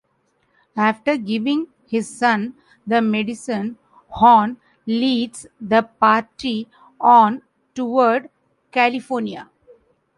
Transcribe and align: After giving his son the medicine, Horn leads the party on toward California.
After 0.77 1.15
giving 1.15 1.67
his 1.87 2.09
son 2.09 2.55
the 2.87 3.03
medicine, 3.03 3.77
Horn 4.07 4.57
leads 4.87 5.45
the 5.59 5.83
party 5.83 6.67
on 6.99 7.43
toward 7.75 8.31
California. 8.71 9.47